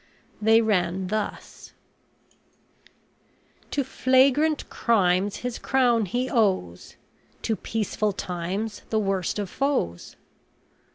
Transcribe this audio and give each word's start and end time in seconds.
They 0.41 0.61
ran 0.61 1.09
thus: 1.09 1.73
To 3.69 3.83
flagrant 3.83 4.67
crimes. 4.67 5.35
His 5.45 5.59
crown 5.59 6.07
he 6.07 6.27
owes, 6.27 6.95
To 7.43 7.55
peaceful 7.55 8.11
times. 8.11 8.81
The 8.89 8.97
worst 8.97 9.37
of 9.37 9.47
foes. 9.47 10.15